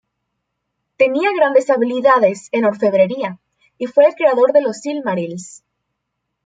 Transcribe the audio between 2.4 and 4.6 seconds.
en orfebrería y fue el creador